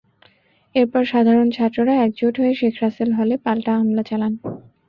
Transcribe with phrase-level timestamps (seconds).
[0.75, 4.33] এরপর সাধারণ ছাত্ররা একজোট হয়ে শেখ রাসেল হলে পাল্টা হামলা চালান।